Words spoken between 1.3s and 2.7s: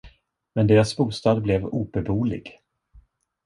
blev obeboelig.